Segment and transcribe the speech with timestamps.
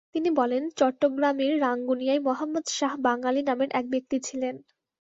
[0.13, 4.55] তিনি বলেন, চট্টগ্রামের রাঙ্গুনিয়ায় মোহাম্মদ শাহ বাঙালি নামের এক ব্যক্তি ছিলেন।